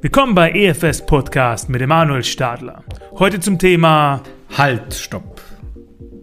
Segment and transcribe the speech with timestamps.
[0.00, 2.84] Willkommen bei EFS Podcast mit Emanuel Stadler.
[3.18, 4.22] Heute zum Thema
[4.56, 5.40] Halt, stopp.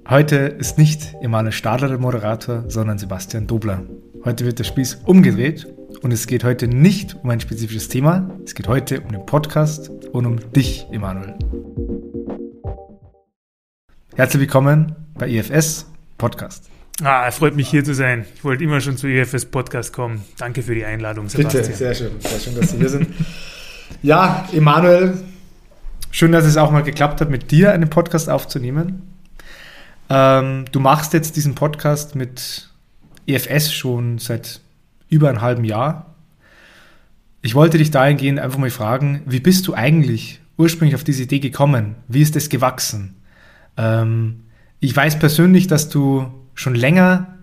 [0.09, 3.83] Heute ist nicht Emanuel Stadler der Moderator, sondern Sebastian Dobler.
[4.23, 5.67] Heute wird der Spieß umgedreht
[6.01, 9.89] und es geht heute nicht um ein spezifisches Thema, es geht heute um den Podcast
[10.13, 11.35] und um dich, Emanuel.
[14.15, 15.85] Herzlich willkommen bei EFS
[16.17, 16.74] Podcast.
[17.03, 18.25] Ah, freut mich hier zu sein.
[18.35, 20.23] Ich wollte immer schon zu EFS Podcast kommen.
[20.37, 21.63] Danke für die Einladung, Sebastian.
[21.63, 22.11] Bitte, sehr schön.
[22.19, 23.07] Sehr schön, dass Sie hier sind.
[24.01, 25.17] Ja, Emanuel,
[26.09, 29.01] schön, dass es auch mal geklappt hat, mit dir einen Podcast aufzunehmen.
[30.09, 32.69] Ähm, du machst jetzt diesen Podcast mit
[33.27, 34.61] EFS schon seit
[35.09, 36.15] über einem halben Jahr.
[37.41, 41.39] Ich wollte dich dahingehend einfach mal fragen, wie bist du eigentlich ursprünglich auf diese Idee
[41.39, 41.95] gekommen?
[42.07, 43.17] Wie ist es gewachsen?
[43.75, 44.45] Ähm,
[44.79, 47.35] ich weiß persönlich, dass du schon länger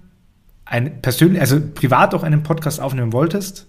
[0.65, 3.69] ein persönlich, also privat auch einen Podcast aufnehmen wolltest.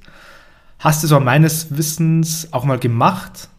[0.79, 3.49] Hast es aber meines Wissens auch mal gemacht,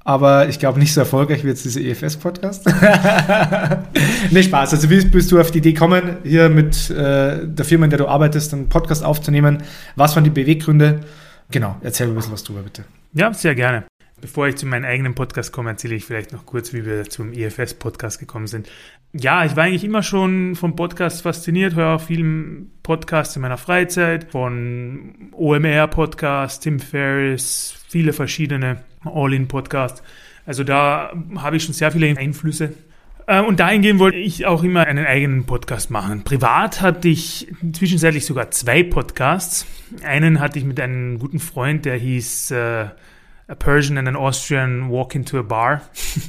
[0.00, 2.66] aber ich glaube nicht so erfolgreich wie jetzt dieser EFS-Podcast.
[4.30, 4.74] nee, Spaß.
[4.74, 7.98] Also wie bist du auf die Idee gekommen, hier mit äh, der Firma, in der
[7.98, 9.62] du arbeitest, einen Podcast aufzunehmen?
[9.96, 11.00] Was waren die Beweggründe?
[11.50, 12.84] Genau, erzähl ein bisschen was drüber, bitte.
[13.14, 13.84] Ja, sehr gerne.
[14.20, 17.32] Bevor ich zu meinem eigenen Podcast komme, erzähle ich vielleicht noch kurz, wie wir zum
[17.32, 18.68] EFS-Podcast gekommen sind.
[19.16, 23.58] Ja, ich war eigentlich immer schon vom Podcast fasziniert, höre auch viele Podcasts in meiner
[23.58, 30.02] Freizeit, von OMR-Podcast, Tim Ferriss, viele verschiedene All-In-Podcasts.
[30.46, 32.74] Also da habe ich schon sehr viele Einflüsse.
[33.28, 36.24] Äh, und dahingehend wollte ich auch immer einen eigenen Podcast machen.
[36.24, 39.64] Privat hatte ich zwischenzeitlich sogar zwei Podcasts.
[40.02, 42.86] Einen hatte ich mit einem guten Freund, der hieß äh,
[43.46, 45.82] A Persian and an Austrian Walk into a Bar.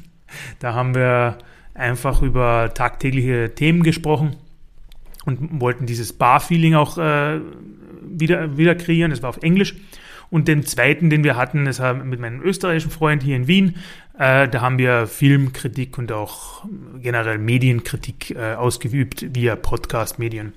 [0.60, 1.40] da haben wir
[1.76, 4.36] einfach über tagtägliche Themen gesprochen
[5.26, 7.40] und wollten dieses Bar-Feeling auch äh,
[8.02, 9.12] wieder, wieder kreieren.
[9.12, 9.76] Das war auf Englisch.
[10.32, 13.76] Und den zweiten, den wir hatten, das war mit meinem österreichischen Freund hier in Wien.
[14.18, 16.66] Äh, da haben wir Filmkritik und auch
[17.02, 20.54] generell Medienkritik äh, ausgeübt via Podcast-Medien.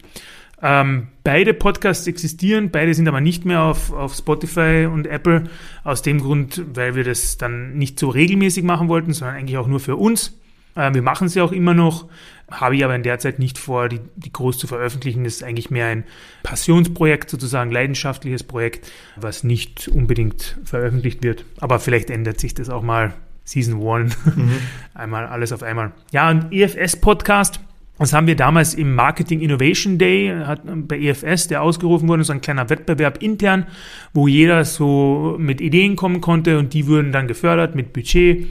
[0.60, 5.44] Ähm, beide Podcasts existieren, beide sind aber nicht mehr auf, auf Spotify und Apple.
[5.84, 9.68] Aus dem Grund, weil wir das dann nicht so regelmäßig machen wollten, sondern eigentlich auch
[9.68, 10.38] nur für uns.
[10.74, 12.08] Äh, wir machen sie auch immer noch,
[12.50, 15.24] habe ich aber in der Zeit nicht vor, die, die groß zu veröffentlichen.
[15.24, 16.04] Das ist eigentlich mehr ein
[16.42, 21.44] Passionsprojekt, sozusagen leidenschaftliches Projekt, was nicht unbedingt veröffentlicht wird.
[21.60, 23.14] Aber vielleicht ändert sich das auch mal
[23.44, 24.16] Season 1.
[24.36, 24.52] Mhm.
[24.94, 25.92] einmal alles auf einmal.
[26.12, 27.60] Ja, und EFS-Podcast
[27.98, 32.32] das haben wir damals im Marketing Innovation Day hat bei EFS, der ausgerufen wurde, so
[32.32, 33.66] ein kleiner Wettbewerb intern,
[34.14, 38.46] wo jeder so mit Ideen kommen konnte und die wurden dann gefördert mit Budget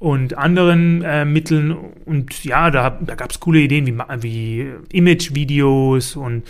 [0.00, 1.70] und anderen äh, Mitteln.
[1.70, 6.42] Und ja, da, da gab es coole Ideen wie, wie Image-Videos und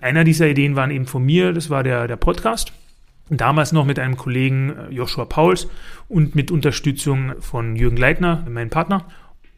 [0.00, 2.72] einer dieser Ideen waren eben von mir, das war der, der Podcast.
[3.30, 5.68] Damals noch mit einem Kollegen äh, Joshua Pauls
[6.08, 9.06] und mit Unterstützung von Jürgen Leitner, meinem Partner.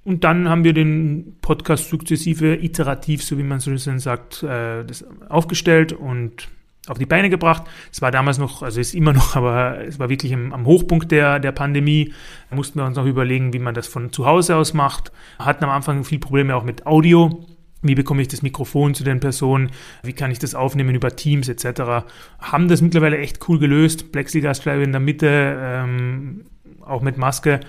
[0.05, 4.85] Und dann haben wir den Podcast sukzessive, iterativ, so wie man so schön sagt, äh,
[4.85, 6.49] das aufgestellt und
[6.91, 7.63] auf die Beine gebracht.
[7.93, 11.11] Es war damals noch, also ist immer noch, aber es war wirklich im, am Hochpunkt
[11.11, 12.13] der, der Pandemie.
[12.51, 15.13] Da mussten wir uns noch überlegen, wie man das von zu Hause aus macht.
[15.39, 17.47] Hatten am Anfang viel Probleme auch mit Audio.
[17.83, 19.71] Wie bekomme ich das Mikrofon zu den Personen?
[20.03, 22.05] Wie kann ich das aufnehmen über Teams etc.?
[22.39, 24.13] Haben das mittlerweile echt cool gelöst.
[24.13, 26.45] Plexiglasscheibe in der Mitte, ähm,
[26.85, 27.61] auch mit Maske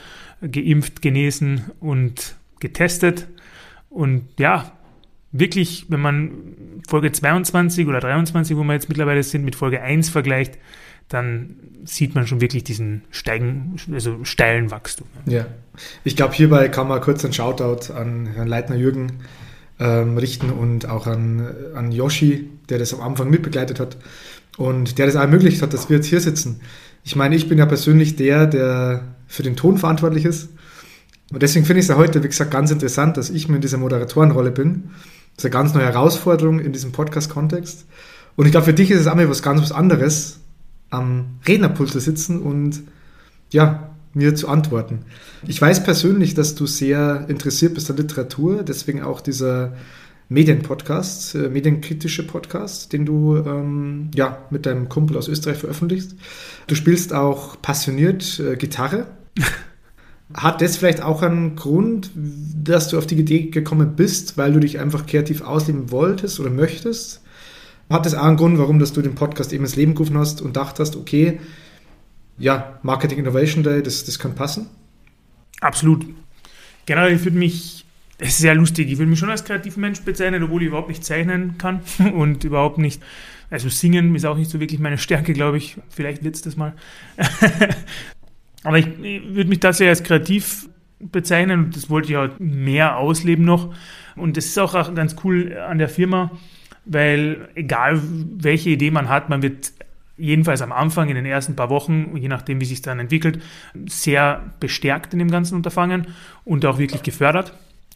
[0.42, 3.28] geimpft, genesen und getestet.
[3.90, 4.74] Und ja,
[5.32, 6.32] wirklich, wenn man
[6.88, 10.58] Folge 22 oder 23, wo wir jetzt mittlerweile sind, mit Folge 1 vergleicht,
[11.10, 15.08] dann sieht man schon wirklich diesen steigen, also steilen Wachstum.
[15.26, 15.46] Ja,
[16.04, 19.24] ich glaube, hierbei kann man kurz einen Shoutout an Herrn Leitner Jürgen
[19.80, 23.98] ähm, richten und auch an, an Yoshi, der das am Anfang mitbegleitet hat
[24.58, 26.62] und der das ermöglicht hat, dass wir jetzt hier sitzen.
[27.04, 30.50] Ich meine, ich bin ja persönlich der, der für den Ton verantwortlich ist.
[31.32, 33.62] Und deswegen finde ich es ja heute, wie gesagt, ganz interessant, dass ich mir in
[33.62, 34.92] dieser Moderatorenrolle bin.
[35.42, 37.88] Ist eine ganz neue Herausforderung in diesem Podcast-Kontext.
[38.36, 40.40] Und ich glaube, für dich ist es auch mal was ganz was anderes,
[40.92, 42.84] am Rednerpult zu sitzen und
[43.50, 45.00] ja, mir zu antworten.
[45.48, 49.74] Ich weiß persönlich, dass du sehr interessiert bist an Literatur, deswegen auch dieser
[50.30, 56.16] Medienpodcast, äh, medienkritische Podcast, den du ähm, ja, mit deinem Kumpel aus Österreich veröffentlichst.
[56.68, 59.08] Du spielst auch passioniert äh, Gitarre.
[60.34, 64.60] Hat das vielleicht auch einen Grund, dass du auf die Idee gekommen bist, weil du
[64.60, 67.22] dich einfach kreativ ausleben wolltest oder möchtest?
[67.90, 70.42] Hat das auch einen Grund, warum dass du den Podcast eben ins Leben gerufen hast
[70.42, 71.40] und dachtest, okay,
[72.38, 74.68] ja, Marketing Innovation Day, das, das kann passen?
[75.60, 76.06] Absolut.
[76.86, 77.82] Generell für mich
[78.22, 78.92] es ist sehr lustig.
[78.92, 81.82] Ich will mich schon als kreativer Mensch bezeichnen, obwohl ich überhaupt nicht zeichnen kann
[82.14, 83.02] und überhaupt nicht
[83.50, 85.78] Also singen ist auch nicht so wirklich meine Stärke, glaube ich.
[85.90, 86.74] Vielleicht wird es das mal.
[88.64, 90.70] Aber ich, ich würde mich tatsächlich als kreativ
[91.00, 93.74] bezeichnen und das wollte ich auch mehr ausleben noch.
[94.16, 96.32] Und das ist auch ganz cool an der Firma,
[96.86, 99.74] weil egal welche Idee man hat, man wird
[100.18, 103.42] jedenfalls am Anfang, in den ersten paar Wochen, je nachdem, wie sich dann entwickelt,
[103.88, 106.08] sehr bestärkt in dem ganzen Unterfangen
[106.46, 107.54] und auch wirklich gefördert.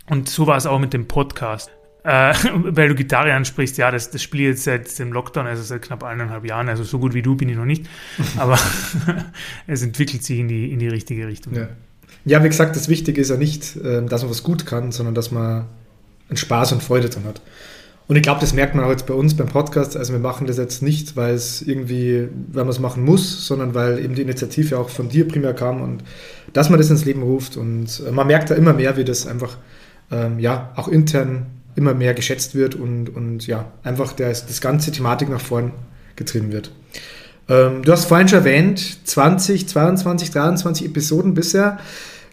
[0.10, 1.72] Und so war es auch mit dem Podcast.
[2.06, 5.64] Äh, weil du Gitarre ansprichst, ja, das, das spiele ich jetzt seit dem Lockdown, also
[5.64, 7.88] seit knapp eineinhalb Jahren, also so gut wie du bin ich noch nicht,
[8.38, 8.60] aber
[9.68, 11.56] es entwickelt sich in die, in die richtige Richtung.
[11.56, 11.68] Ja.
[12.26, 15.16] ja, wie gesagt, das Wichtige ist ja nicht, ähm, dass man was gut kann, sondern
[15.16, 15.66] dass man
[16.30, 17.42] einen Spaß und Freude dran hat.
[18.08, 19.98] Und ich glaube, das merkt man auch jetzt bei uns beim Podcast.
[19.98, 23.74] Also wir machen das jetzt nicht, weil es irgendwie, weil man es machen muss, sondern
[23.74, 26.04] weil eben die Initiative auch von dir primär kam und
[26.54, 27.58] dass man das ins Leben ruft.
[27.58, 29.58] Und äh, man merkt da immer mehr, wie das einfach
[30.12, 34.92] ähm, ja auch intern immer mehr geschätzt wird und, und ja, einfach das, das ganze
[34.92, 35.72] Thematik nach vorn
[36.16, 36.72] getrieben wird.
[37.50, 41.80] Ähm, du hast vorhin schon erwähnt, 20, 22, 23 Episoden bisher.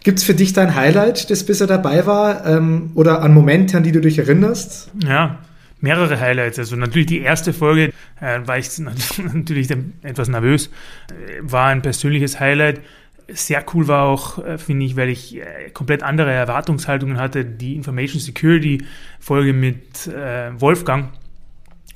[0.03, 2.45] Gibt es für dich dein Highlight, das bisher dabei war?
[2.45, 4.91] Ähm, oder an Momente, an die du dich erinnerst?
[5.05, 5.39] Ja,
[5.79, 6.59] mehrere Highlights.
[6.59, 8.69] Also natürlich die erste Folge äh, war ich
[9.33, 9.69] natürlich
[10.01, 12.81] etwas nervös, äh, war ein persönliches Highlight.
[13.29, 17.75] Sehr cool war auch, äh, finde ich, weil ich äh, komplett andere Erwartungshaltungen hatte, die
[17.75, 18.83] Information Security
[19.19, 21.09] Folge mit äh, Wolfgang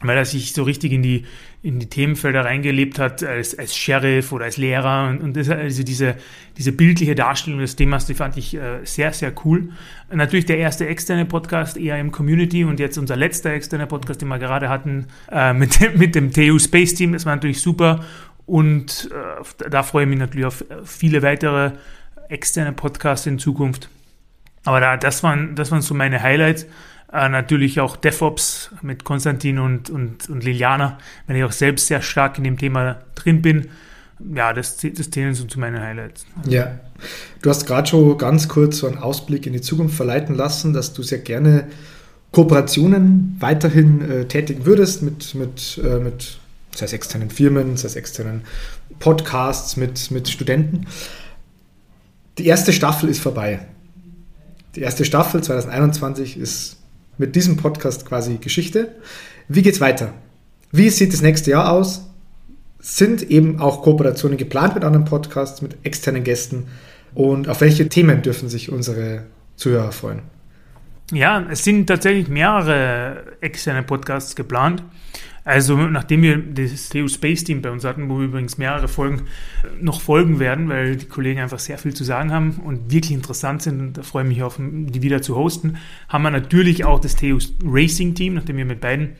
[0.01, 1.25] weil er sich so richtig in die,
[1.63, 5.09] in die Themenfelder reingelebt hat, als, als Sheriff oder als Lehrer.
[5.09, 6.15] Und, und das, also diese,
[6.55, 9.69] diese bildliche Darstellung des Themas, die fand ich äh, sehr, sehr cool.
[10.11, 14.27] Natürlich der erste externe Podcast eher im Community und jetzt unser letzter externer Podcast, den
[14.27, 18.05] wir gerade hatten, äh, mit, mit dem TU Space Team, das war natürlich super.
[18.47, 21.73] Und äh, da freue ich mich natürlich auf viele weitere
[22.29, 23.89] externe Podcasts in Zukunft.
[24.63, 26.65] Aber da, das, waren, das waren so meine Highlights.
[27.11, 30.97] Äh, natürlich auch DevOps mit Konstantin und, und, und Liliana,
[31.27, 33.67] wenn ich auch selbst sehr stark in dem Thema drin bin.
[34.33, 36.25] Ja, das, das zählen so zu meinen Highlights.
[36.47, 36.79] Ja,
[37.41, 40.93] du hast gerade schon ganz kurz so einen Ausblick in die Zukunft verleiten lassen, dass
[40.93, 41.67] du sehr gerne
[42.31, 46.39] Kooperationen weiterhin äh, tätigen würdest mit, mit, äh, mit
[46.77, 48.43] sei es externen Firmen, sei es externen
[48.99, 50.87] Podcasts mit, mit Studenten.
[52.37, 53.59] Die erste Staffel ist vorbei.
[54.75, 56.77] Die erste Staffel 2021 ist
[57.17, 58.95] mit diesem Podcast quasi Geschichte.
[59.47, 60.13] Wie geht's weiter?
[60.71, 62.05] Wie sieht das nächste Jahr aus?
[62.79, 66.67] Sind eben auch Kooperationen geplant mit anderen Podcasts, mit externen Gästen?
[67.15, 69.23] Und auf welche Themen dürfen sich unsere
[69.55, 70.21] Zuhörer freuen?
[71.11, 74.83] Ja, es sind tatsächlich mehrere externe Podcasts geplant.
[75.45, 79.21] Also nachdem wir das TU Space Team bei uns hatten, wo wir übrigens mehrere Folgen
[79.79, 83.61] noch folgen werden, weil die Kollegen einfach sehr viel zu sagen haben und wirklich interessant
[83.61, 85.77] sind und da freue ich mich auf, die wieder zu hosten,
[86.09, 89.13] haben wir natürlich auch das TU Racing Team, nachdem wir mit beiden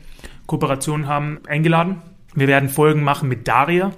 [0.44, 2.02] Kooperationen haben, eingeladen.
[2.34, 3.92] Wir werden Folgen machen mit Daria,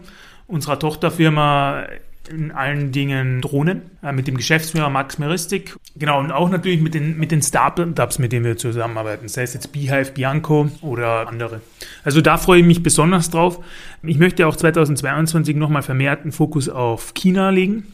[0.47, 1.87] unserer Tochterfirma
[2.31, 5.77] in allen Dingen Drohnen, äh, mit dem Geschäftsführer Max Meristik.
[5.97, 9.55] Genau, und auch natürlich mit den, mit den Startups, mit denen wir zusammenarbeiten, sei es
[9.55, 11.61] jetzt Beehive, Bianco oder andere.
[12.05, 13.63] Also da freue ich mich besonders drauf.
[14.03, 17.85] Ich möchte auch 2022 nochmal vermehrt einen Fokus auf China legen.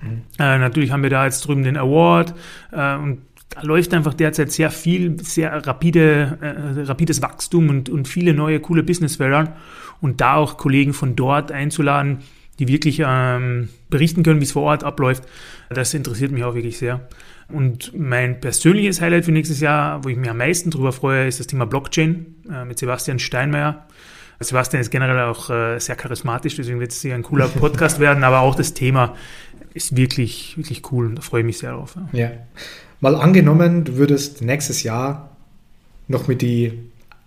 [0.00, 0.22] Mhm.
[0.38, 2.34] Äh, natürlich haben wir da jetzt drüben den Award
[2.72, 3.18] äh, und
[3.54, 8.60] da läuft einfach derzeit sehr viel, sehr rapide, äh, rapides Wachstum und, und viele neue
[8.60, 9.56] coole Businessfelder.
[10.00, 12.18] Und da auch Kollegen von dort einzuladen,
[12.58, 15.24] die wirklich ähm, berichten können, wie es vor Ort abläuft.
[15.70, 17.08] Das interessiert mich auch wirklich sehr.
[17.48, 21.40] Und mein persönliches Highlight für nächstes Jahr, wo ich mich am meisten darüber freue, ist
[21.40, 23.86] das Thema Blockchain äh, mit Sebastian Steinmeier.
[24.40, 28.24] Sebastian ist generell auch äh, sehr charismatisch, deswegen wird es sicher ein cooler Podcast werden,
[28.24, 29.14] aber auch das Thema
[29.74, 31.96] ist wirklich, wirklich cool und da freue ich mich sehr drauf.
[32.12, 32.18] Ja.
[32.18, 32.30] ja.
[33.00, 35.36] Mal angenommen, du würdest nächstes Jahr
[36.08, 36.72] noch mit die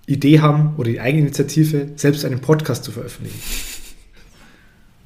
[0.06, 3.40] Idee haben oder die Eigeninitiative, selbst einen Podcast zu veröffentlichen.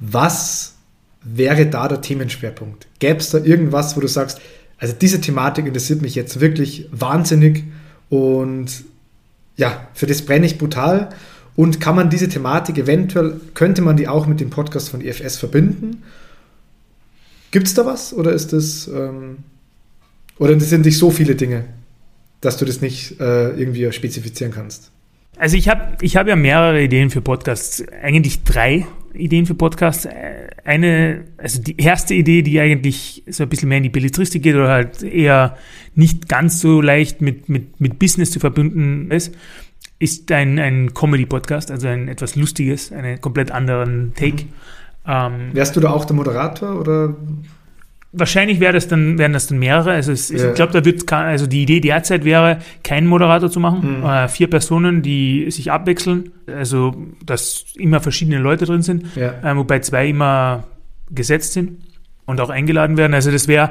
[0.00, 0.74] Was
[1.22, 2.88] wäre da der Themenschwerpunkt?
[2.98, 4.40] Gäbe es da irgendwas, wo du sagst,
[4.78, 7.64] also diese Thematik interessiert mich jetzt wirklich wahnsinnig
[8.08, 8.84] und
[9.56, 11.10] ja, für das brenne ich brutal.
[11.54, 15.36] Und kann man diese Thematik eventuell, könnte man die auch mit dem Podcast von IFS
[15.36, 16.02] verbinden?
[17.50, 19.38] Gibt es da was oder ist das, ähm,
[20.38, 21.64] oder sind nicht so viele Dinge,
[22.40, 24.90] dass du das nicht äh, irgendwie spezifizieren kannst?
[25.40, 30.06] Also ich habe ich hab ja mehrere Ideen für Podcasts, eigentlich drei Ideen für Podcasts.
[30.64, 34.54] Eine, also die erste Idee, die eigentlich so ein bisschen mehr in die Belletristik geht
[34.54, 35.56] oder halt eher
[35.94, 39.34] nicht ganz so leicht mit, mit, mit Business zu verbinden ist,
[39.98, 44.44] ist ein, ein Comedy-Podcast, also ein etwas Lustiges, einen komplett anderen Take.
[44.44, 44.48] Mhm.
[45.06, 47.16] Ähm, Wärst du da auch der Moderator oder?
[48.12, 49.92] Wahrscheinlich wäre das dann, wären das dann mehrere.
[49.92, 50.48] Also es, Ja.
[50.48, 54.00] ich glaube, da wird also die Idee derzeit wäre, keinen Moderator zu machen.
[54.00, 54.04] Mhm.
[54.04, 56.32] Äh, vier Personen, die sich abwechseln.
[56.48, 59.34] Also dass immer verschiedene Leute drin sind, Ja.
[59.44, 60.64] äh, wobei zwei immer
[61.10, 61.78] gesetzt sind
[62.26, 63.14] und auch eingeladen werden.
[63.14, 63.70] Also das wäre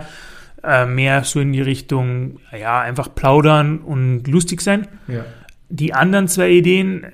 [0.63, 4.87] äh, mehr so in die Richtung, ja, einfach plaudern und lustig sein.
[5.09, 5.25] Ja.
[5.71, 7.09] Die anderen zwei Ideen äh,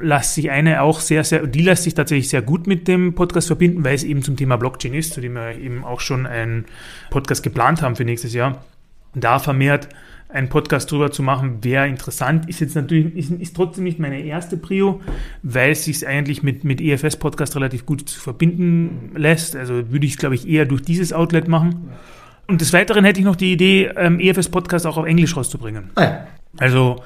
[0.00, 3.46] lässt sich eine auch sehr, sehr, die lässt sich tatsächlich sehr gut mit dem Podcast
[3.46, 6.66] verbinden, weil es eben zum Thema Blockchain ist, zu dem wir eben auch schon einen
[7.10, 8.62] Podcast geplant haben für nächstes Jahr.
[9.14, 9.88] Da vermehrt
[10.28, 12.48] einen Podcast drüber zu machen, wäre interessant.
[12.48, 15.00] Ist jetzt natürlich, ist, ist trotzdem nicht meine erste Prio,
[15.42, 19.56] weil es sich eigentlich mit, mit EFS-Podcast relativ gut verbinden lässt.
[19.56, 21.90] Also würde ich es, glaube ich, eher durch dieses Outlet machen.
[22.46, 25.90] Und des Weiteren hätte ich noch die Idee, ähm, EFS-Podcast auch auf Englisch rauszubringen.
[25.94, 26.26] Ah, ja.
[26.58, 27.02] Also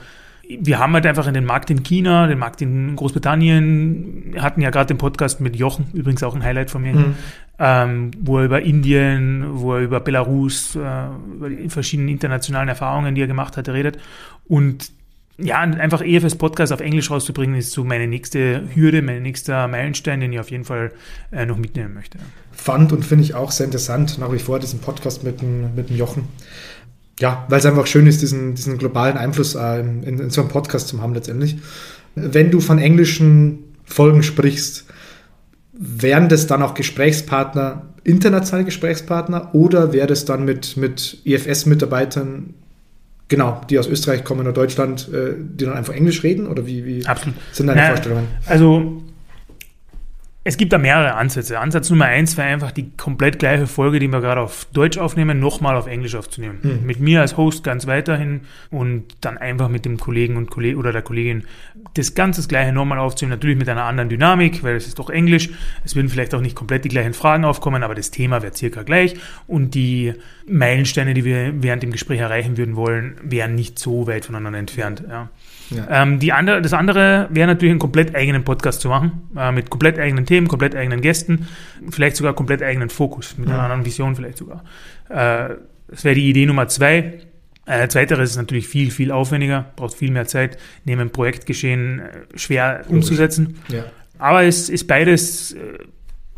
[0.48, 4.60] wir haben halt einfach in den Markt in China, den Markt in Großbritannien, wir hatten
[4.60, 7.14] ja gerade den Podcast mit Jochen, übrigens auch ein Highlight von mir, Mhm.
[7.58, 10.78] ähm, wo er über Indien, wo er über Belarus, äh,
[11.34, 13.98] über die verschiedenen internationalen Erfahrungen, die er gemacht hat, redet.
[14.46, 14.90] Und
[15.38, 20.20] ja, einfach EFS Podcast auf Englisch rauszubringen, ist so meine nächste Hürde, mein nächster Meilenstein,
[20.20, 20.92] den ich auf jeden Fall
[21.32, 22.18] äh, noch mitnehmen möchte.
[22.52, 25.88] Fand und finde ich auch sehr interessant, nach wie vor diesen Podcast mit dem, mit
[25.88, 26.28] dem Jochen.
[27.22, 30.50] Ja, weil es einfach schön ist, diesen, diesen globalen Einfluss äh, in, in so einem
[30.50, 31.56] Podcast zu haben letztendlich.
[32.16, 34.86] Wenn du von englischen Folgen sprichst,
[35.72, 42.54] wären das dann auch Gesprächspartner, internationale Gesprächspartner oder wäre das dann mit, mit EFS-Mitarbeitern,
[43.28, 46.48] genau, die aus Österreich kommen oder Deutschland, äh, die dann einfach Englisch reden?
[46.48, 47.36] Oder wie, wie Absolut.
[47.52, 48.26] sind deine Na, Vorstellungen?
[48.46, 49.00] Also
[50.44, 51.60] es gibt da mehrere Ansätze.
[51.60, 55.38] Ansatz Nummer eins wäre einfach die komplett gleiche Folge, die wir gerade auf Deutsch aufnehmen,
[55.38, 56.58] nochmal auf Englisch aufzunehmen.
[56.62, 56.84] Hm.
[56.84, 60.92] Mit mir als Host ganz weiterhin und dann einfach mit dem Kollegen und Kollegen oder
[60.92, 61.44] der Kollegin
[61.94, 63.38] das ganze das gleiche nochmal aufzunehmen.
[63.38, 65.50] Natürlich mit einer anderen Dynamik, weil es ist doch Englisch.
[65.84, 68.82] Es würden vielleicht auch nicht komplett die gleichen Fragen aufkommen, aber das Thema wäre circa
[68.82, 69.14] gleich
[69.46, 70.14] und die
[70.48, 75.04] Meilensteine, die wir während dem Gespräch erreichen würden wollen, wären nicht so weit voneinander entfernt.
[75.08, 75.28] Ja.
[75.74, 76.02] Ja.
[76.02, 79.70] Ähm, die andere, das andere wäre natürlich einen komplett eigenen Podcast zu machen, äh, mit
[79.70, 81.48] komplett eigenen Themen, komplett eigenen Gästen,
[81.90, 83.62] vielleicht sogar komplett eigenen Fokus, mit einer Ja.
[83.64, 84.64] anderen Vision vielleicht sogar.
[85.08, 85.54] Äh,
[85.88, 87.20] das wäre die Idee Nummer zwei.
[87.66, 92.38] Äh, zweiteres ist natürlich viel, viel aufwendiger, braucht viel mehr Zeit, neben dem Projektgeschehen äh,
[92.38, 93.56] schwer umzusetzen.
[93.68, 93.84] ja.
[94.18, 95.58] Aber es ist beides äh,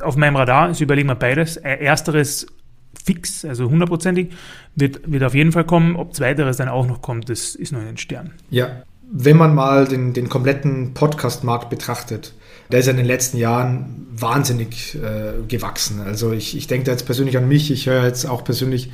[0.03, 1.57] auf meinem Radar, ich überlege mal beides.
[1.59, 2.47] Äh, Ersteres
[3.05, 4.29] fix, also hundertprozentig,
[4.75, 5.97] wird, wird auf jeden Fall kommen.
[5.97, 8.33] Ob zweiteres dann auch noch kommt, das ist noch in den Sternen.
[8.50, 12.34] Ja, wenn man mal den, den kompletten Podcast-Markt betrachtet,
[12.70, 16.00] der ist ja in den letzten Jahren wahnsinnig äh, gewachsen.
[16.00, 18.90] Also ich, ich denke da jetzt persönlich an mich, ich höre jetzt auch persönlich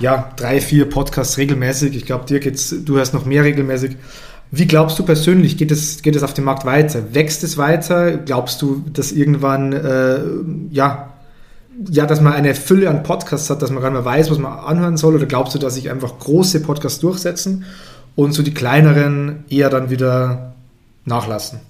[0.00, 1.96] ja, drei, vier Podcasts regelmäßig.
[1.96, 3.96] Ich glaube, dir geht's, du hörst noch mehr regelmäßig.
[4.50, 7.14] Wie glaubst du persönlich, geht es, geht es auf dem Markt weiter?
[7.14, 8.16] Wächst es weiter?
[8.16, 10.20] Glaubst du, dass irgendwann, äh,
[10.70, 11.14] ja,
[11.90, 14.38] ja, dass man eine Fülle an Podcasts hat, dass man gar nicht mehr weiß, was
[14.38, 15.14] man anhören soll?
[15.14, 17.64] Oder glaubst du, dass sich einfach große Podcasts durchsetzen
[18.18, 20.54] und so die kleineren eher dann wieder
[21.04, 21.60] nachlassen?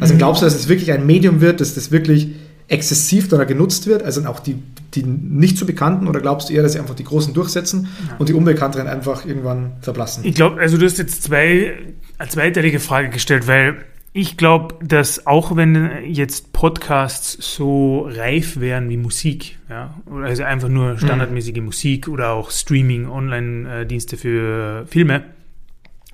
[0.00, 0.18] Also Mhm.
[0.18, 2.28] glaubst du, dass es wirklich ein Medium wird, dass das wirklich
[2.68, 4.56] exzessiv oder genutzt wird, also auch die,
[4.94, 7.88] die nicht so bekannten, oder glaubst du eher, dass sie einfach die Großen durchsetzen
[8.18, 10.24] und die Unbekannteren einfach irgendwann verblassen?
[10.24, 11.74] Ich glaube, also du hast jetzt zwei,
[12.16, 13.76] eine zweiteilige Frage gestellt, weil
[14.14, 20.68] ich glaube, dass auch wenn jetzt Podcasts so reif wären wie Musik, ja, also einfach
[20.70, 25.24] nur standardmäßige Musik oder auch Streaming, Online-Dienste für Filme,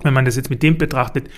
[0.03, 1.29] wenn man das jetzt mit dem betrachtet,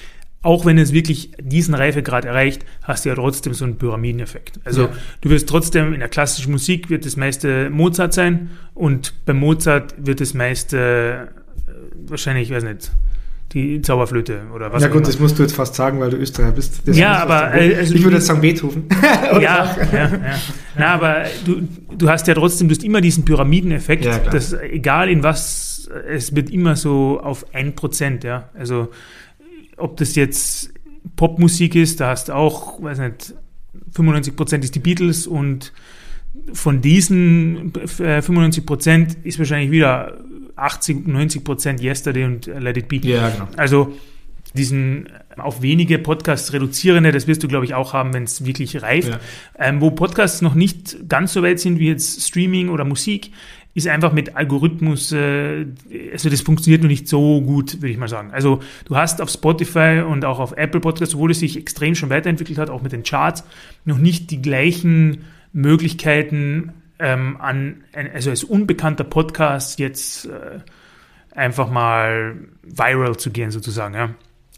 [0.41, 4.59] auch wenn es wirklich diesen Reifegrad erreicht, hast du ja trotzdem so einen Pyramideneffekt.
[4.65, 4.89] Also Ja.
[5.21, 9.95] du wirst trotzdem in der klassischen Musik wird das meiste Mozart sein und bei Mozart
[9.97, 11.29] wird das meiste
[11.67, 11.71] äh,
[12.09, 12.91] wahrscheinlich, ich weiß nicht,
[13.53, 16.53] die Zauberflöte oder was ja gut, das musst du jetzt fast sagen, weil du Österreicher
[16.53, 16.81] bist.
[16.87, 18.85] Das Ja, aber, also ich würde jetzt sagen Beethoven.
[19.39, 20.11] Ja, ja, ja.
[20.77, 21.61] Na, aber du,
[21.95, 26.35] du hast ja trotzdem, du hast immer diesen Pyramideneffekt, Ja, dass egal in was, es
[26.35, 28.49] wird immer so auf ein Prozent, ja.
[28.53, 28.89] Also
[29.77, 30.73] ob das jetzt
[31.15, 33.33] Popmusik ist, da hast du auch, weiß nicht,
[33.91, 35.73] 95 Prozent ist die Beatles und
[36.53, 40.19] von diesen äh, 95 Prozent ist wahrscheinlich wieder
[40.55, 42.97] 80, 90 Prozent Yesterday und Let It Be.
[42.97, 43.47] Ja, genau.
[43.55, 43.93] Also
[44.55, 48.81] diesen auf wenige Podcasts reduzierende, das wirst du, glaube ich, auch haben, wenn es wirklich
[48.81, 49.09] reift.
[49.09, 49.19] Ja.
[49.57, 53.31] Ähm, wo Podcasts noch nicht ganz so weit sind wie jetzt Streaming oder Musik,
[53.73, 55.65] ist einfach mit Algorithmus, äh,
[56.11, 58.31] also das funktioniert noch nicht so gut, würde ich mal sagen.
[58.31, 62.09] Also du hast auf Spotify und auch auf Apple Podcasts, obwohl es sich extrem schon
[62.09, 63.43] weiterentwickelt hat, auch mit den Charts,
[63.85, 70.59] noch nicht die gleichen Möglichkeiten ähm, an, also als unbekannter Podcast jetzt äh,
[71.35, 74.09] einfach mal viral zu gehen sozusagen, ja.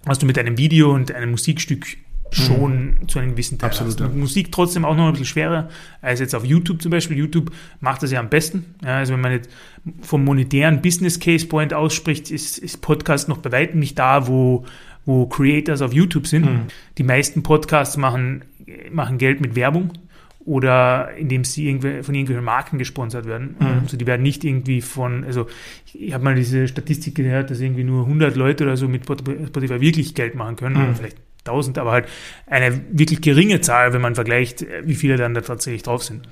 [0.04, 1.98] Was du mit einem Video und einem Musikstück
[2.32, 3.08] schon mhm.
[3.08, 4.08] zu einem gewissen Teil Absolut, ja.
[4.10, 5.70] Musik trotzdem auch noch ein bisschen schwerer
[6.02, 7.18] als jetzt auf YouTube zum Beispiel.
[7.18, 8.76] YouTube macht das ja am besten.
[8.84, 9.50] Ja, also wenn man jetzt
[10.02, 14.66] vom monetären Business Case Point ausspricht, ist, ist Podcast noch bei weitem nicht da, wo,
[15.06, 16.46] wo Creators auf YouTube sind.
[16.46, 16.62] Mhm.
[16.98, 18.44] Die meisten Podcasts machen,
[18.92, 19.92] machen Geld mit Werbung
[20.46, 23.56] oder indem sie irgendwie von irgendwelchen Marken gesponsert werden.
[23.60, 23.68] Mhm.
[23.84, 25.48] Also die werden nicht irgendwie von, also
[25.94, 29.82] ich habe mal diese Statistik gehört, dass irgendwie nur 100 Leute oder so mit Spotify
[29.82, 30.84] wirklich Geld machen können, mhm.
[30.84, 32.08] oder vielleicht 1000, aber halt
[32.48, 36.28] eine wirklich geringe Zahl, wenn man vergleicht, wie viele dann da tatsächlich drauf sind.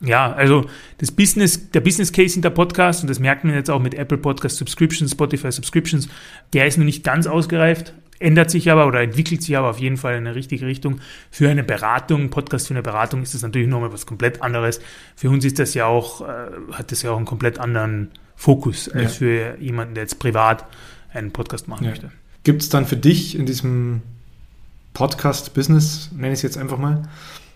[0.00, 0.66] Ja, also
[0.98, 3.94] das Business, der Business Case in der Podcast, und das merkt man jetzt auch mit
[3.94, 6.08] Apple Podcast Subscriptions, Spotify Subscriptions,
[6.52, 9.96] der ist noch nicht ganz ausgereift ändert sich aber oder entwickelt sich aber auf jeden
[9.96, 11.00] Fall in eine richtige Richtung.
[11.30, 14.80] Für eine Beratung, Podcast für eine Beratung ist das natürlich nochmal was komplett anderes.
[15.16, 18.88] Für uns ist das ja auch, äh, hat das ja auch einen komplett anderen Fokus
[18.88, 19.18] als ja.
[19.18, 20.66] für jemanden, der jetzt privat
[21.12, 21.90] einen Podcast machen ja.
[21.90, 22.10] möchte.
[22.44, 24.02] Gibt es dann für dich in diesem
[24.94, 27.02] Podcast-Business, nenne ich es jetzt einfach mal,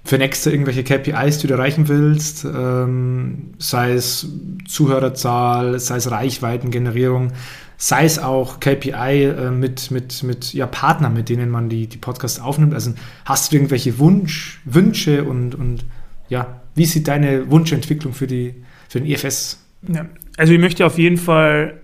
[0.04, 4.26] für nächste irgendwelche KPIs, die du erreichen willst, ähm, sei es
[4.66, 7.32] Zuhörerzahl, sei es Reichweitengenerierung,
[7.76, 11.98] sei es auch KPI äh, mit, mit, mit ja, Partnern, mit denen man die, die
[11.98, 12.74] Podcasts aufnimmt.
[12.74, 15.84] Also hast du irgendwelche Wunsch, Wünsche und, und
[16.28, 19.64] ja, wie sieht deine Wunschentwicklung für, die, für den EFS?
[19.86, 21.80] Ja, also ich möchte auf jeden Fall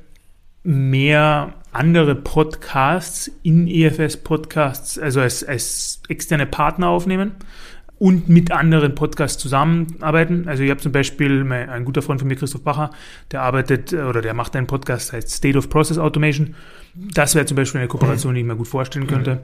[0.63, 7.33] mehr andere Podcasts in EFS-Podcasts, also als, als externe Partner aufnehmen
[7.99, 10.49] und mit anderen Podcasts zusammenarbeiten.
[10.49, 12.91] Also ich habe zum Beispiel mein, ein guter Freund von mir, Christoph Bacher,
[13.31, 16.55] der arbeitet äh, oder der macht einen Podcast, heißt State of Process Automation.
[16.95, 19.43] Das wäre zum Beispiel eine Kooperation, die ich mir gut vorstellen könnte.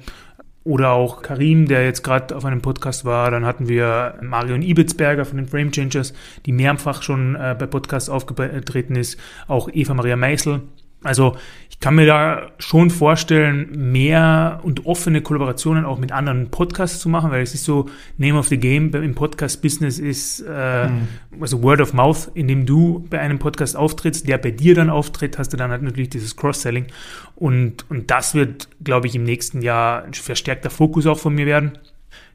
[0.62, 3.30] Oder auch Karim, der jetzt gerade auf einem Podcast war.
[3.30, 6.12] Dann hatten wir Marion Ibitzberger von den Frame Changers,
[6.44, 9.18] die mehrfach schon äh, bei Podcasts aufgetreten ist.
[9.48, 10.60] Auch Eva Maria Meisel,
[11.02, 11.36] also
[11.70, 17.08] ich kann mir da schon vorstellen, mehr und offene Kollaborationen auch mit anderen Podcasts zu
[17.08, 17.88] machen, weil es ist so,
[18.18, 21.08] Name of the Game im Podcast-Business ist äh, mhm.
[21.40, 25.38] also Word of Mouth, indem du bei einem Podcast auftrittst, der bei dir dann auftritt,
[25.38, 26.86] hast du dann halt natürlich dieses Cross-Selling
[27.34, 31.46] und, und das wird, glaube ich, im nächsten Jahr ein verstärkter Fokus auch von mir
[31.46, 31.78] werden.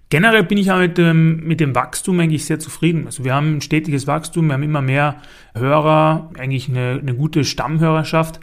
[0.09, 3.07] Generell bin ich ja mit dem, mit dem Wachstum eigentlich sehr zufrieden.
[3.07, 5.15] Also wir haben ein stetiges Wachstum, wir haben immer mehr
[5.55, 8.39] Hörer, eigentlich eine, eine gute Stammhörerschaft.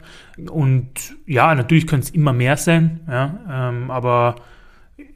[0.49, 0.89] Und
[1.25, 4.35] ja, natürlich können es immer mehr sein, ja, ähm, aber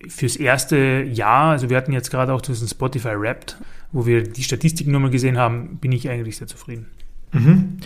[0.07, 3.57] fürs erste Jahr, also wir hatten jetzt gerade auch diesen Spotify Wrapped,
[3.91, 6.87] wo wir die Statistiken nochmal gesehen haben, bin ich eigentlich sehr zufrieden.
[7.33, 7.77] Mhm.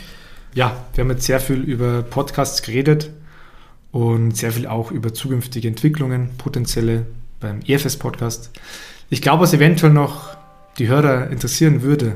[0.53, 3.11] Ja, wir haben jetzt sehr viel über Podcasts geredet
[3.91, 7.05] und sehr viel auch über zukünftige Entwicklungen, potenzielle
[7.41, 8.51] beim EFS-Podcast.
[9.09, 10.37] Ich glaube, was eventuell noch
[10.77, 12.15] die Hörer interessieren würde,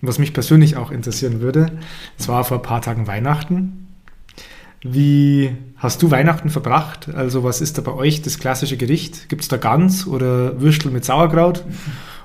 [0.00, 1.72] was mich persönlich auch interessieren würde,
[2.18, 3.88] es war vor ein paar Tagen Weihnachten.
[4.82, 7.10] Wie hast du Weihnachten verbracht?
[7.14, 9.28] Also was ist da bei euch das klassische Gericht?
[9.28, 11.64] Gibt es da Gans oder Würstel mit Sauerkraut?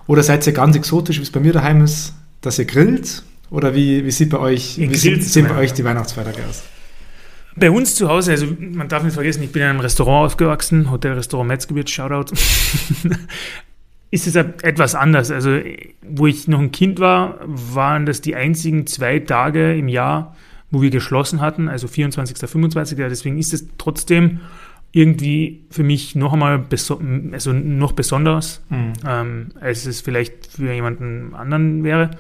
[0.07, 3.23] Oder seid ihr ganz exotisch, wie es bei mir daheim ist, dass ihr grillt?
[3.49, 6.63] Oder wie, wie sieht bei euch, wie sieht, sehen bei euch die Weihnachtsfeiertage aus?
[7.57, 10.91] Bei uns zu Hause, also man darf nicht vergessen, ich bin in einem Restaurant aufgewachsen,
[10.91, 12.33] Hotel Restaurant Metzgebirge, Shoutout.
[14.11, 15.31] ist es etwas anders.
[15.31, 15.59] Also,
[16.07, 20.35] wo ich noch ein Kind war, waren das die einzigen zwei Tage im Jahr,
[20.71, 22.97] wo wir geschlossen hatten, also 24., 25.
[22.97, 24.41] Deswegen ist es trotzdem
[24.91, 27.01] irgendwie für mich noch einmal beso
[27.33, 28.93] also noch besonders, mhm.
[29.05, 32.11] ähm, als es vielleicht für jemanden anderen wäre.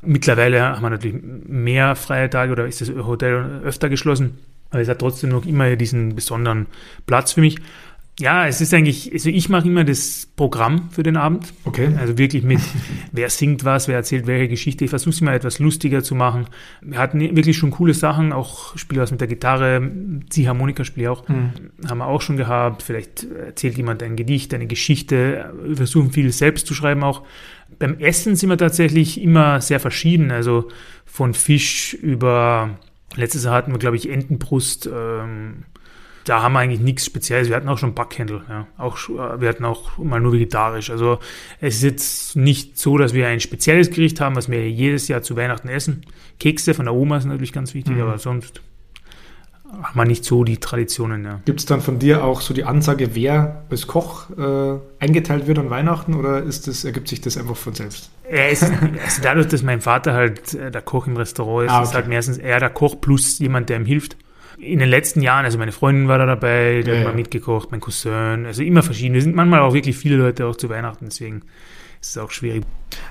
[0.00, 4.38] Mittlerweile haben wir natürlich mehr freie Tage oder ist das Hotel öfter geschlossen.
[4.74, 6.66] Aber es hat trotzdem noch immer diesen besonderen
[7.06, 7.58] Platz für mich.
[8.20, 11.52] Ja, es ist eigentlich, also ich mache immer das Programm für den Abend.
[11.64, 11.90] Okay.
[11.98, 12.60] Also wirklich mit,
[13.12, 14.84] wer singt was, wer erzählt welche Geschichte.
[14.84, 16.46] Ich versuche es immer etwas lustiger zu machen.
[16.80, 19.90] Wir hatten wirklich schon coole Sachen, auch spiele was mit der Gitarre,
[20.28, 21.52] Ziehharmonika spiele ich auch, mhm.
[21.88, 22.82] haben wir auch schon gehabt.
[22.82, 25.52] Vielleicht erzählt jemand ein Gedicht, eine Geschichte.
[25.64, 27.22] Wir versuchen viel selbst zu schreiben auch.
[27.80, 30.68] Beim Essen sind wir tatsächlich immer sehr verschieden, also
[31.04, 32.78] von Fisch über
[33.16, 34.88] Letztes Jahr hatten wir, glaube ich, Entenbrust.
[34.92, 35.64] Ähm,
[36.24, 37.48] da haben wir eigentlich nichts Spezielles.
[37.48, 38.42] Wir hatten auch schon Backhändel.
[38.48, 38.66] Ja.
[38.78, 40.90] Auch, äh, wir hatten auch mal nur vegetarisch.
[40.90, 41.18] Also
[41.60, 45.22] es ist jetzt nicht so, dass wir ein spezielles Gericht haben, was wir jedes Jahr
[45.22, 46.06] zu Weihnachten essen.
[46.40, 48.02] Kekse von der Oma sind natürlich ganz wichtig, mhm.
[48.02, 48.62] aber sonst
[49.82, 51.24] haben wir nicht so die Traditionen.
[51.24, 51.40] Ja.
[51.44, 55.58] Gibt es dann von dir auch so die Ansage, wer als Koch äh, eingeteilt wird
[55.58, 58.10] an Weihnachten oder ist das, ergibt sich das einfach von selbst?
[58.28, 61.78] Er ist, also dadurch, dass mein Vater halt äh, der Koch im Restaurant ist, ah,
[61.78, 61.88] okay.
[61.88, 64.16] ist halt meistens er der Koch plus jemand, der ihm hilft.
[64.56, 67.70] In den letzten Jahren, also meine Freundin war da dabei, die ja, hat mal mitgekocht,
[67.70, 69.14] mein Cousin, also immer verschieden.
[69.14, 71.42] Wir sind manchmal auch wirklich viele Leute auch zu Weihnachten, deswegen
[72.00, 72.64] ist es auch schwierig.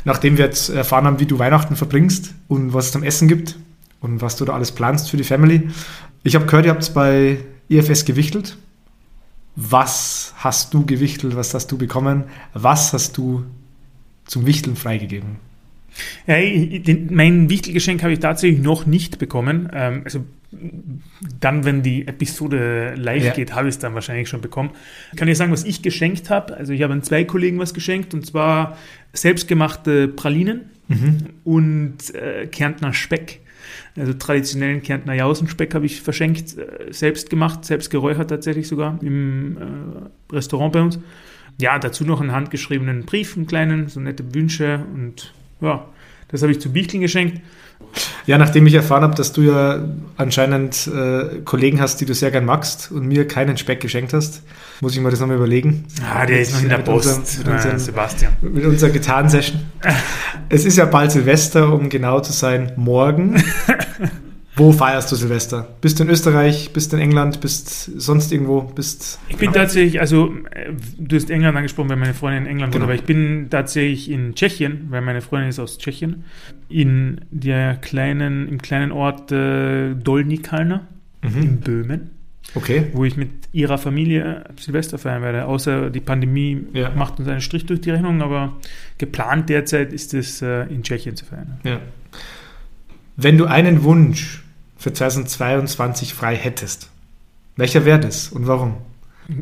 [0.06, 3.58] Nachdem wir jetzt erfahren haben, wie du Weihnachten verbringst und was es zum Essen gibt
[4.00, 5.70] und was du da alles planst für die Family,
[6.24, 8.58] ich habe gehört, ihr habt es bei IFS gewichtelt.
[9.56, 12.24] was hast du gewichtelt, was hast du bekommen,
[12.54, 13.44] was hast du
[14.26, 15.38] zum Wichteln freigegeben?
[16.26, 19.70] Ja, den, mein Wichtelgeschenk habe ich tatsächlich noch nicht bekommen.
[19.74, 20.24] Ähm, also
[21.40, 23.34] dann, wenn die Episode live ja.
[23.34, 24.72] geht, habe ich es dann wahrscheinlich schon bekommen.
[25.12, 26.56] Ich kann dir sagen, was ich geschenkt habe.
[26.56, 28.78] Also ich habe an zwei Kollegen was geschenkt und zwar
[29.14, 31.18] selbstgemachte Pralinen mhm.
[31.44, 33.40] und äh, Kärntner Speck.
[33.96, 39.58] Also traditionellen Kärntner Jausenspeck habe ich verschenkt, äh, selbst gemacht, selbst geräuchert tatsächlich sogar im
[39.58, 41.00] äh, Restaurant bei uns.
[41.60, 45.86] Ja, dazu noch einen handgeschriebenen Brief, einen kleinen, so nette Wünsche und ja,
[46.30, 47.42] das habe ich zu Bichteln geschenkt.
[48.26, 49.84] Ja, nachdem ich erfahren habe, dass du ja
[50.18, 54.42] anscheinend äh, Kollegen hast, die du sehr gern magst und mir keinen Speck geschenkt hast,
[54.82, 55.86] muss ich mir das nochmal überlegen.
[56.10, 58.34] Ah, der ist noch in der Post, unserem, mit unseren, Sebastian.
[58.42, 59.62] Mit unserer Gitarrensession.
[60.50, 63.44] es ist ja bald Silvester, um genau zu sein, morgen.
[64.56, 65.68] Wo feierst du Silvester?
[65.82, 66.72] Bist du in Österreich?
[66.74, 67.42] Bist du in England?
[67.42, 68.62] Bist du sonst irgendwo?
[68.62, 72.74] Bist ich bin tatsächlich, also äh, du hast England angesprochen, weil meine Freundin in England
[72.74, 72.84] genau.
[72.84, 76.26] wohnt, aber ich bin tatsächlich in Tschechien, weil meine Freundin ist aus Tschechien,
[76.70, 80.88] in der kleinen, im kleinen Ort äh, Dolnikalna
[81.24, 81.42] mhm.
[81.42, 82.10] in Böhmen.
[82.56, 82.88] Okay.
[82.94, 85.46] Wo ich mit ihrer Familie Silvester feiern werde.
[85.46, 86.92] Außer die Pandemie ja.
[86.92, 88.58] macht uns einen Strich durch die Rechnung, aber
[89.00, 91.60] geplant derzeit ist es äh, in Tschechien zu feiern.
[91.64, 91.80] Ja.
[93.16, 94.43] Wenn du einen Wunsch
[94.84, 96.90] für 2022 frei hättest,
[97.56, 98.76] welcher wäre das und warum?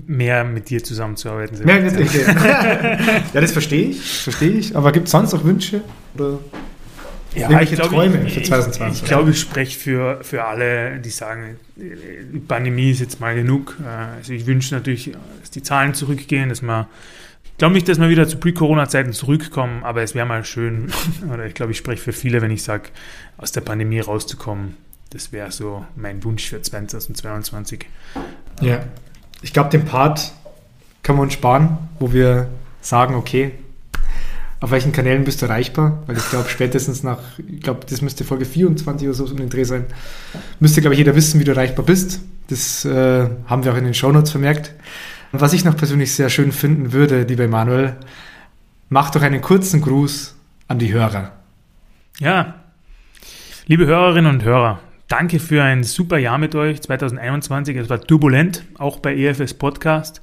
[0.06, 1.66] Mehr mit dir zusammenzuarbeiten.
[1.66, 2.22] Mehr mit dir.
[3.34, 4.76] ja, das verstehe ich, verstehe ich.
[4.76, 5.82] Aber gibt es sonst noch Wünsche
[6.14, 6.38] oder
[7.34, 8.98] ja, irgendwelche glaub, Träume ich, für 2020?
[8.98, 13.34] Ich, ich glaube, ich spreche für, für alle, die sagen, die Pandemie ist jetzt mal
[13.34, 13.78] genug.
[14.18, 16.86] Also ich wünsche natürlich, dass die Zahlen zurückgehen, dass man
[17.44, 20.92] ich glaube nicht, dass wir wieder zu Pre-Corona-Zeiten zurückkommen, aber es wäre mal schön,
[21.34, 22.90] oder ich glaube, ich spreche für viele, wenn ich sage,
[23.38, 24.78] aus der Pandemie rauszukommen.
[25.12, 27.86] Das wäre so mein Wunsch für 2022.
[28.62, 28.80] Ja,
[29.42, 30.32] ich glaube, den Part
[31.04, 32.48] können wir uns sparen, wo wir
[32.80, 33.52] sagen, okay,
[34.62, 36.04] auf welchen Kanälen bist du erreichbar?
[36.06, 39.50] Weil ich glaube, spätestens nach, ich glaube, das müsste Folge 24 oder so um den
[39.50, 39.86] Dreh sein,
[40.60, 42.22] müsste, glaube ich, jeder wissen, wie du erreichbar bist.
[42.48, 44.74] Das äh, haben wir auch in den Shownotes vermerkt.
[45.34, 47.98] Was ich noch persönlich sehr schön finden würde, lieber Emanuel,
[48.90, 50.36] mach doch einen kurzen Gruß
[50.68, 51.34] an die Hörer.
[52.20, 52.56] Ja,
[53.66, 54.80] liebe Hörerinnen und Hörer,
[55.12, 57.76] Danke für ein super Jahr mit euch 2021.
[57.76, 60.22] Es war turbulent, auch bei EFS Podcast.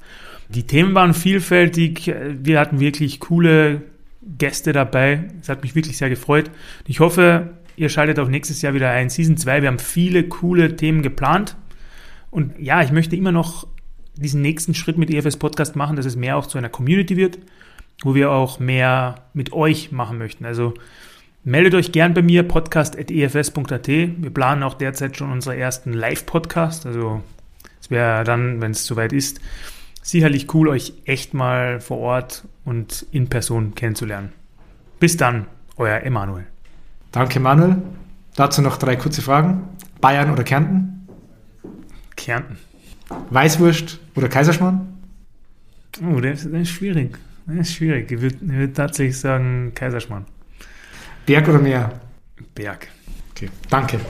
[0.49, 2.11] Die Themen waren vielfältig.
[2.31, 3.83] Wir hatten wirklich coole
[4.23, 5.29] Gäste dabei.
[5.43, 6.51] Es hat mich wirklich sehr gefreut.
[6.87, 9.11] Ich hoffe, ihr schaltet auch nächstes Jahr wieder ein.
[9.11, 9.61] Season 2.
[9.61, 11.59] Wir haben viele coole Themen geplant.
[12.31, 13.67] Und ja, ich möchte immer noch
[14.17, 17.39] diesen nächsten Schritt mit EFS Podcast machen, dass es mehr auch zu einer Community wird,
[18.01, 20.47] wo wir auch mehr mit euch machen möchten.
[20.47, 20.73] Also
[21.49, 23.89] Meldet euch gern bei mir, podcast.efs.at.
[23.89, 26.85] Wir planen auch derzeit schon unseren ersten Live-Podcast.
[26.85, 27.23] Also
[27.81, 29.41] es wäre dann, wenn es soweit ist,
[30.03, 34.35] sicherlich cool, euch echt mal vor Ort und in Person kennenzulernen.
[35.01, 35.47] Bis dann,
[35.79, 36.45] euer Emanuel.
[37.13, 37.79] Danke, Manuel.
[38.37, 39.71] Dazu noch drei kurze Fragen.
[40.03, 41.09] Bayern oder Kärnten?
[42.15, 42.59] Kärnten.
[43.31, 44.87] Weißwurst oder Kaiserschmarrn?
[46.13, 47.17] Oh, der ist, schwierig.
[47.47, 48.13] Der ist schwierig.
[48.13, 50.27] Ich würde würd tatsächlich sagen Kaiserschmarrn.
[51.29, 51.93] Berg oder Meer?
[52.55, 52.89] Berg.
[53.33, 54.01] Okay, danke.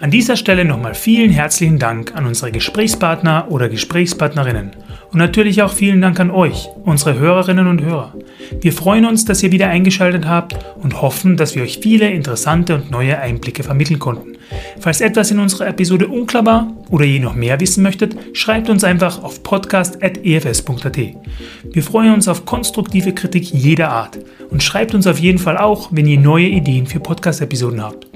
[0.00, 4.72] An dieser Stelle nochmal vielen herzlichen Dank an unsere Gesprächspartner oder Gesprächspartnerinnen
[5.12, 8.12] und natürlich auch vielen Dank an euch, unsere Hörerinnen und Hörer.
[8.60, 12.74] Wir freuen uns, dass ihr wieder eingeschaltet habt und hoffen, dass wir euch viele interessante
[12.74, 14.32] und neue Einblicke vermitteln konnten.
[14.80, 18.84] Falls etwas in unserer Episode unklar war oder ihr noch mehr wissen möchtet, schreibt uns
[18.84, 20.96] einfach auf podcast.efs.at.
[20.96, 24.18] Wir freuen uns auf konstruktive Kritik jeder Art
[24.50, 28.06] und schreibt uns auf jeden Fall auch, wenn ihr neue Ideen für Podcast-Episoden habt.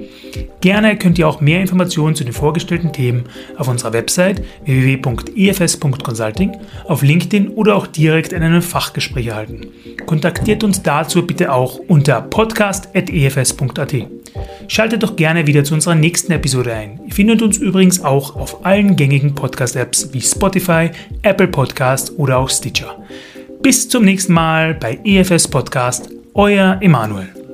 [0.60, 3.24] Gerne könnt ihr auch mehr Informationen zu den vorgestellten Themen
[3.56, 9.68] auf unserer Website www.efs.consulting, auf LinkedIn oder auch direkt in einem Fachgespräch erhalten.
[10.06, 13.94] Kontaktiert uns dazu bitte auch unter podcast.efs.at.
[14.68, 17.00] Schaltet doch gerne wieder zu unserer nächsten Episode ein.
[17.06, 20.90] Ihr findet uns übrigens auch auf allen gängigen Podcast-Apps wie Spotify,
[21.22, 22.98] Apple Podcast oder auch Stitcher.
[23.62, 27.45] Bis zum nächsten Mal bei EFS Podcast, euer Emanuel.